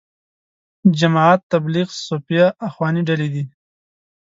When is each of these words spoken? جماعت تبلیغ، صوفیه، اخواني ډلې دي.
جماعت 0.99 1.41
تبلیغ، 1.53 1.87
صوفیه، 2.05 2.45
اخواني 2.67 3.01
ډلې 3.07 3.29
دي. 3.33 3.43